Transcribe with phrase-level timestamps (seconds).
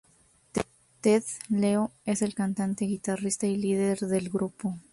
[1.03, 4.79] Ted Leo es el cantante, guitarrista y líder del grupo.